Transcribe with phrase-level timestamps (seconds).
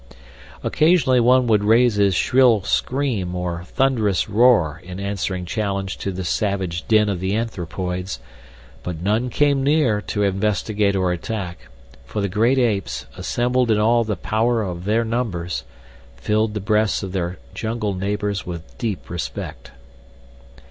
[0.63, 6.23] Occasionally one would raise his shrill scream or thunderous roar in answering challenge to the
[6.23, 8.19] savage din of the anthropoids,
[8.81, 11.67] but none came near to investigate or attack,
[12.03, 15.65] for the great apes, assembled in all the power of their numbers,
[16.17, 19.69] filled the breasts of their jungle neighbors with deep respect.